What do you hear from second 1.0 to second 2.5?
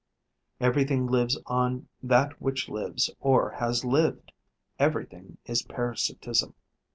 lives on that